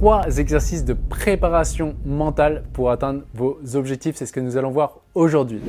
[0.00, 4.16] trois exercices de préparation mentale pour atteindre vos objectifs.
[4.16, 5.60] C'est ce que nous allons voir aujourd'hui.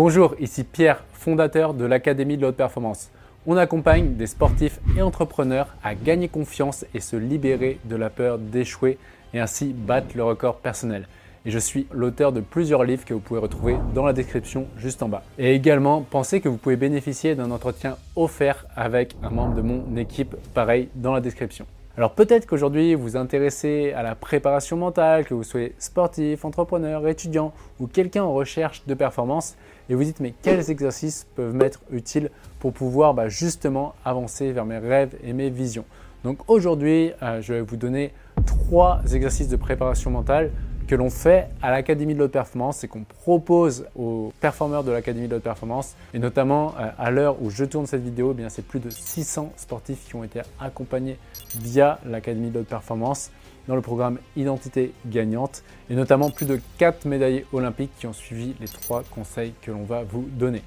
[0.00, 3.10] Bonjour, ici Pierre, fondateur de l'Académie de la Haute Performance.
[3.48, 8.38] On accompagne des sportifs et entrepreneurs à gagner confiance et se libérer de la peur
[8.38, 8.96] d'échouer
[9.34, 11.08] et ainsi battre le record personnel.
[11.44, 15.02] Et je suis l'auteur de plusieurs livres que vous pouvez retrouver dans la description juste
[15.02, 15.24] en bas.
[15.36, 19.96] Et également, pensez que vous pouvez bénéficier d'un entretien offert avec un membre de mon
[19.96, 21.66] équipe, pareil, dans la description.
[21.96, 27.08] Alors peut-être qu'aujourd'hui vous vous intéressez à la préparation mentale, que vous soyez sportif, entrepreneur,
[27.08, 29.56] étudiant ou quelqu'un en recherche de performance
[29.88, 34.64] et vous dites mais quels exercices peuvent m'être utiles pour pouvoir bah, justement avancer vers
[34.64, 35.84] mes rêves et mes visions?
[36.24, 38.12] Donc aujourd'hui euh, je vais vous donner
[38.46, 40.50] trois exercices de préparation mentale
[40.88, 45.28] que l'on fait à l'Académie de l'Haute Performance et qu'on propose aux performeurs de l'Académie
[45.28, 45.94] de l'Haute Performance.
[46.14, 49.52] Et notamment euh, à l'heure où je tourne cette vidéo, eh c'est plus de 600
[49.56, 51.18] sportifs qui ont été accompagnés
[51.60, 53.30] via l'Académie de l'Haute Performance
[53.68, 58.56] dans le programme Identité gagnante et notamment plus de 4 médaillés olympiques qui ont suivi
[58.58, 60.62] les trois conseils que l'on va vous donner.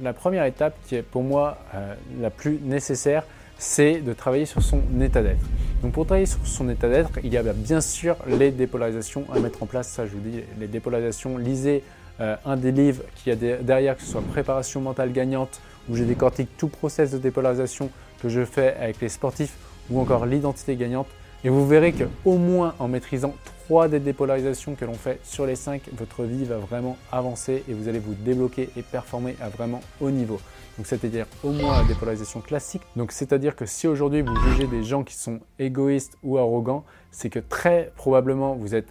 [0.00, 3.24] La première étape qui est pour moi euh, la plus nécessaire,
[3.58, 5.44] c'est de travailler sur son état d'être.
[5.82, 9.38] Donc pour travailler sur son état d'être, il y a bien sûr les dépolarisations à
[9.38, 9.88] mettre en place.
[9.88, 11.36] Ça, je vous dis, les dépolarisations.
[11.36, 11.82] Lisez
[12.20, 16.04] euh, un des livres qui a derrière, que ce soit Préparation mentale gagnante, où j'ai
[16.04, 17.90] décortique tout process de dépolarisation
[18.22, 19.54] que je fais avec les sportifs,
[19.90, 21.08] ou encore l'identité gagnante.
[21.46, 25.54] Et vous verrez qu'au moins en maîtrisant trois des dépolarisations que l'on fait sur les
[25.54, 29.80] cinq, votre vie va vraiment avancer et vous allez vous débloquer et performer à vraiment
[30.00, 30.40] haut niveau.
[30.76, 32.82] Donc c'est-à-dire au moins la dépolarisation classique.
[32.96, 37.30] Donc c'est-à-dire que si aujourd'hui vous jugez des gens qui sont égoïstes ou arrogants, c'est
[37.30, 38.88] que très probablement vous êtes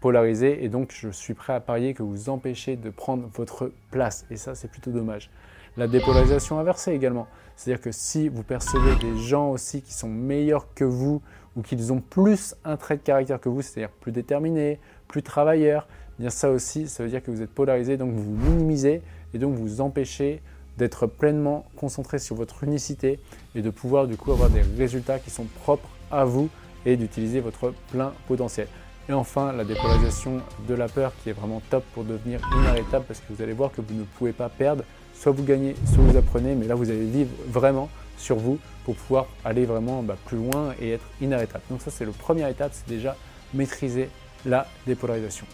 [0.00, 4.26] polarisé et donc je suis prêt à parier que vous empêchez de prendre votre place
[4.28, 5.30] et ça c'est plutôt dommage.
[5.76, 10.74] La dépolarisation inversée également, c'est-à-dire que si vous percevez des gens aussi qui sont meilleurs
[10.74, 11.22] que vous
[11.56, 15.86] ou qu'ils ont plus un trait de caractère que vous, c'est-à-dire plus déterminés, plus travailleurs,
[16.18, 19.02] eh bien ça aussi, ça veut dire que vous êtes polarisé, donc vous vous minimisez
[19.34, 20.40] et donc vous empêchez
[20.78, 23.20] d'être pleinement concentré sur votre unicité
[23.54, 26.48] et de pouvoir du coup avoir des résultats qui sont propres à vous
[26.86, 28.68] et d'utiliser votre plein potentiel.
[29.08, 33.20] Et enfin, la dépolarisation de la peur qui est vraiment top pour devenir inarrêtable parce
[33.20, 34.84] que vous allez voir que vous ne pouvez pas perdre.
[35.14, 37.88] Soit vous gagnez, soit vous apprenez, mais là vous allez vivre vraiment
[38.22, 41.64] sur vous pour pouvoir aller vraiment bah, plus loin et être inarrêtable.
[41.70, 43.16] Donc ça c'est le première étape, c'est déjà
[43.52, 44.08] maîtriser
[44.46, 45.46] la dépolarisation.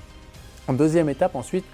[0.68, 1.64] En deuxième étape ensuite,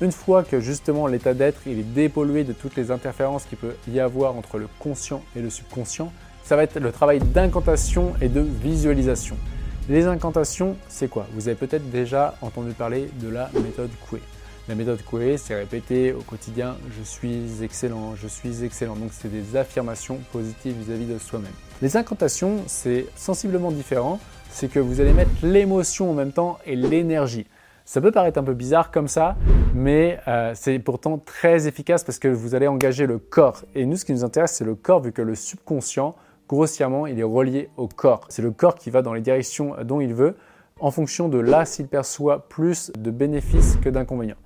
[0.00, 4.00] une fois que justement l'état d'être est dépollué de toutes les interférences qu'il peut y
[4.00, 6.12] avoir entre le conscient et le subconscient,
[6.44, 9.36] ça va être le travail d'incantation et de visualisation.
[9.88, 11.26] Les incantations, c'est quoi?
[11.32, 14.20] Vous avez peut-être déjà entendu parler de la méthode Coué.
[14.66, 18.96] La méthode Coué, c'est répéter au quotidien je suis excellent, je suis excellent.
[18.96, 21.52] Donc c'est des affirmations positives vis-à-vis de soi-même.
[21.82, 24.18] Les incantations, c'est sensiblement différent.
[24.48, 27.46] C'est que vous allez mettre l'émotion en même temps et l'énergie.
[27.84, 29.36] Ça peut paraître un peu bizarre comme ça,
[29.74, 33.64] mais euh, c'est pourtant très efficace parce que vous allez engager le corps.
[33.74, 36.14] Et nous, ce qui nous intéresse, c'est le corps, vu que le subconscient,
[36.48, 38.24] grossièrement, il est relié au corps.
[38.30, 40.36] C'est le corps qui va dans les directions dont il veut,
[40.80, 44.36] en fonction de là s'il perçoit plus de bénéfices que d'inconvénients.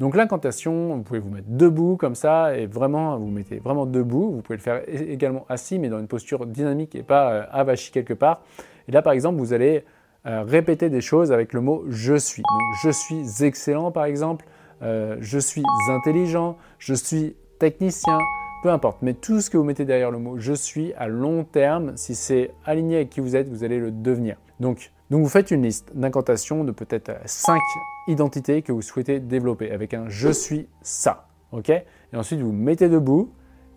[0.00, 4.32] Donc l'incantation, vous pouvez vous mettre debout comme ça et vraiment vous mettez vraiment debout.
[4.32, 7.92] Vous pouvez le faire également assis mais dans une posture dynamique et pas euh, avachi
[7.92, 8.42] quelque part.
[8.88, 9.84] Et là par exemple vous allez
[10.26, 12.42] euh, répéter des choses avec le mot je suis.
[12.42, 14.46] Donc je suis excellent par exemple,
[14.82, 18.18] euh, je suis intelligent, je suis technicien,
[18.64, 18.98] peu importe.
[19.02, 22.16] Mais tout ce que vous mettez derrière le mot je suis, à long terme, si
[22.16, 24.36] c'est aligné avec qui vous êtes, vous allez le devenir.
[24.58, 27.60] Donc, donc vous faites une liste d'incantations de peut-être 5
[28.08, 31.28] identités que vous souhaitez développer avec un je suis ça.
[31.52, 31.70] ok?
[31.70, 31.84] Et
[32.16, 33.32] ensuite vous mettez debout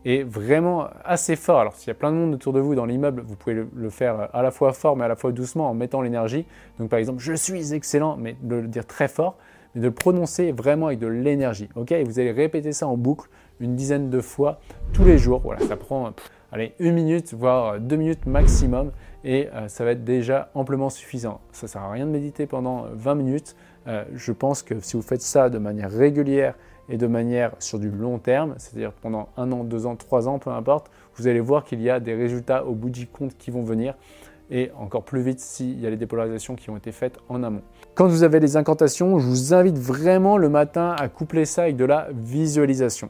[0.05, 1.59] et vraiment assez fort.
[1.59, 3.89] Alors s'il y a plein de monde autour de vous dans l'immeuble, vous pouvez le,
[3.89, 6.45] faire à la fois fort mais à la fois doucement en mettant l'énergie.
[6.79, 9.37] Donc par exemple je suis excellent, mais de le dire très fort,
[9.75, 11.69] mais de le prononcer vraiment avec de l'énergie.
[11.75, 11.91] ok?
[11.91, 13.29] Et vous allez répéter ça en boucle
[13.59, 14.59] une dizaine de fois
[14.93, 15.41] tous les jours.
[15.43, 16.13] Voilà, ça prend
[16.51, 18.91] allez, une minute, voire deux minutes maximum,
[19.23, 21.41] et euh, ça va être déjà amplement suffisant.
[21.51, 23.55] Ça ne sert à rien de méditer pendant 20 minutes.
[23.87, 26.55] Euh, je pense que si vous faites ça de manière régulière
[26.89, 30.39] et de manière sur du long terme, c'est-à-dire pendant un an, deux ans, trois ans,
[30.39, 33.51] peu importe, vous allez voir qu'il y a des résultats au bout du compte qui
[33.51, 33.95] vont venir.
[34.49, 37.63] et encore plus vite s'il y a les dépolarisations qui ont été faites en amont.
[37.95, 41.75] Quand vous avez les incantations, je vous invite vraiment le matin à coupler ça avec
[41.75, 43.09] de la visualisation.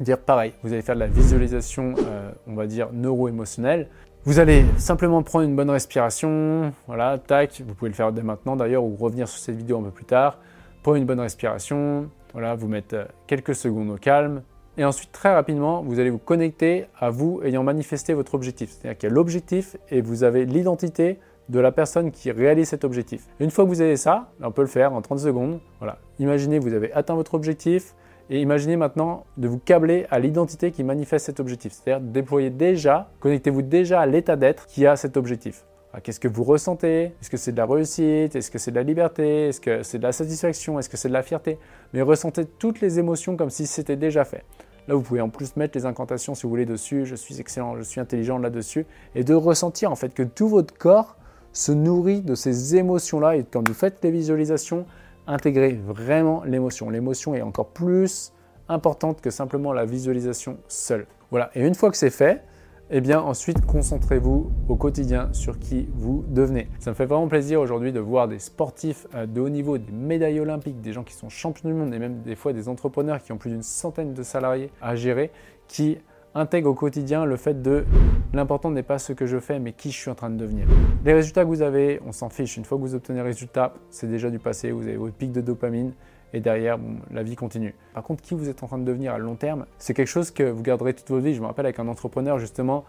[0.00, 3.88] Dire pareil, vous allez faire de la visualisation, euh, on va dire neuro-émotionnelle.
[4.26, 8.56] Vous allez simplement prendre une bonne respiration, voilà, tac, vous pouvez le faire dès maintenant
[8.56, 10.38] d'ailleurs ou revenir sur cette vidéo un peu plus tard.
[10.82, 14.40] Prenez une bonne respiration, voilà, vous mettez euh, quelques secondes au calme,
[14.78, 18.70] et ensuite, très rapidement, vous allez vous connecter à vous ayant manifesté votre objectif.
[18.70, 21.18] C'est-à-dire qu'il y a l'objectif et vous avez l'identité
[21.50, 23.26] de la personne qui réalise cet objectif.
[23.38, 25.60] Une fois que vous avez ça, on peut le faire en 30 secondes.
[25.78, 25.98] Voilà.
[26.18, 27.94] Imaginez vous avez atteint votre objectif
[28.30, 31.72] et imaginez maintenant de vous câbler à l'identité qui manifeste cet objectif.
[31.72, 35.64] C'est-à-dire déployer déjà, connectez-vous déjà à l'état d'être qui a cet objectif.
[36.02, 37.12] Qu'est-ce que vous ressentez?
[37.20, 38.34] Est-ce que c'est de la réussite?
[38.34, 39.48] Est-ce que c'est de la liberté?
[39.48, 40.76] Est-ce que c'est de la satisfaction?
[40.78, 41.56] Est-ce que c'est de la fierté?
[41.92, 44.42] Mais ressentez toutes les émotions comme si c'était déjà fait.
[44.88, 47.06] Là, vous pouvez en plus mettre les incantations si vous voulez dessus.
[47.06, 48.86] Je suis excellent, je suis intelligent là-dessus.
[49.14, 51.16] Et de ressentir en fait que tout votre corps
[51.52, 53.36] se nourrit de ces émotions-là.
[53.36, 54.86] Et quand vous faites les visualisations,
[55.26, 56.90] intégrez vraiment l'émotion.
[56.90, 58.32] L'émotion est encore plus
[58.68, 61.06] importante que simplement la visualisation seule.
[61.30, 61.50] Voilà.
[61.54, 62.42] Et une fois que c'est fait,
[62.90, 66.68] eh bien ensuite concentrez-vous au quotidien sur qui vous devenez.
[66.78, 69.92] Ça me fait vraiment plaisir aujourd'hui de voir des sportifs euh, de haut niveau, des
[69.92, 73.22] médailles olympiques, des gens qui sont champions du monde et même des fois des entrepreneurs
[73.22, 75.30] qui ont plus d'une centaine de salariés à gérer,
[75.66, 75.98] qui
[76.34, 77.84] intègrent au quotidien le fait de
[78.32, 80.66] l'important n'est pas ce que je fais mais qui je suis en train de devenir.
[81.04, 82.56] Les résultats que vous avez, on s'en fiche.
[82.56, 85.32] Une fois que vous obtenez les résultats, c'est déjà du passé, vous avez votre pic
[85.32, 85.92] de dopamine
[86.34, 86.78] et derrière,
[87.12, 87.76] la vie continue.
[87.94, 90.32] Par contre, qui vous êtes en train de devenir à long terme, c'est quelque chose
[90.32, 91.32] que vous garderez toute votre vie.
[91.32, 92.84] Je me rappelle avec un entrepreneur, justement,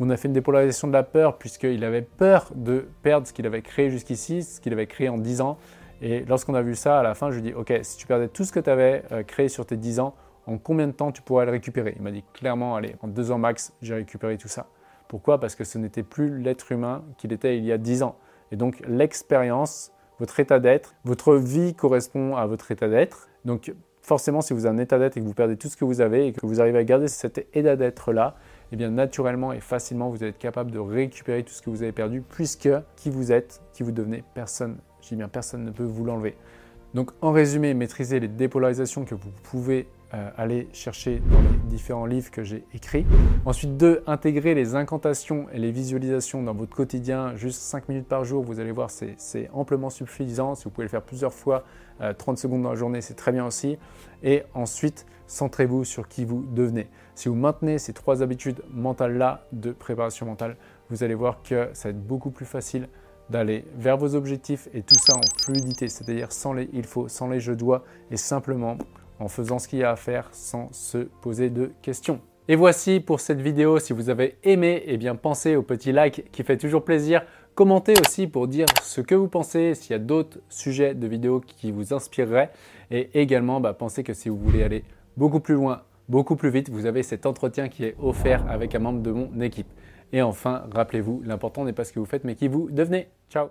[0.00, 3.46] on a fait une dépolarisation de la peur, puisqu'il avait peur de perdre ce qu'il
[3.46, 5.56] avait créé jusqu'ici, ce qu'il avait créé en 10 ans.
[6.02, 8.28] Et lorsqu'on a vu ça, à la fin, je lui dit, OK, si tu perdais
[8.28, 10.14] tout ce que tu avais euh, créé sur tes 10 ans,
[10.50, 11.94] en combien de temps tu pourrais le récupérer?
[11.96, 14.66] Il m'a dit clairement, allez, en deux ans max, j'ai récupéré tout ça.
[15.08, 15.38] Pourquoi?
[15.38, 18.16] Parce que ce n'était plus l'être humain qu'il était il y a 10 ans.
[18.52, 20.94] Et donc l'expérience votre état d'être.
[21.04, 23.28] Votre vie correspond à votre état d'être.
[23.44, 25.84] Donc forcément, si vous avez un état d'être et que vous perdez tout ce que
[25.84, 28.34] vous avez et que vous arrivez à garder cet état d'être-là,
[28.72, 31.92] eh bien naturellement et facilement, vous êtes capable de récupérer tout ce que vous avez
[31.92, 36.04] perdu puisque qui vous êtes, qui vous devenez, personne, dis bien personne ne peut vous
[36.04, 36.36] l'enlever.
[36.94, 42.06] Donc en résumé, maîtriser les dépolarisations que vous pouvez euh, aller chercher dans les différents
[42.06, 43.06] livres que j'ai écrits.
[43.44, 48.24] Ensuite, deux, intégrer les incantations et les visualisations dans votre quotidien, juste 5 minutes par
[48.24, 50.54] jour, vous allez voir, c'est amplement suffisant.
[50.56, 51.64] Si vous pouvez le faire plusieurs fois,
[52.18, 53.78] 30 euh, secondes dans la journée, c'est très bien aussi.
[54.22, 56.88] Et ensuite, centrez-vous sur qui vous devenez.
[57.14, 60.56] Si vous maintenez ces trois habitudes mentales-là de préparation mentale,
[60.88, 62.88] vous allez voir que ça va être beaucoup plus facile
[63.30, 67.28] d'aller vers vos objectifs et tout ça en fluidité, c'est-à-dire sans les il faut, sans
[67.28, 68.76] les je dois et simplement
[69.20, 72.20] en faisant ce qu'il y a à faire sans se poser de questions.
[72.48, 73.78] Et voici pour cette vidéo.
[73.78, 77.22] Si vous avez aimé, eh bien pensez au petit like qui fait toujours plaisir.
[77.54, 81.40] Commentez aussi pour dire ce que vous pensez, s'il y a d'autres sujets de vidéos
[81.40, 82.50] qui vous inspireraient.
[82.90, 84.84] Et également, bah, pensez que si vous voulez aller
[85.16, 88.80] beaucoup plus loin, beaucoup plus vite, vous avez cet entretien qui est offert avec un
[88.80, 89.68] membre de mon équipe.
[90.12, 93.08] Et enfin, rappelez-vous, l'important n'est pas ce que vous faites, mais qui vous devenez.
[93.30, 93.50] Ciao